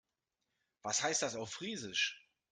[0.81, 2.25] Was heißt das auf Friesisch?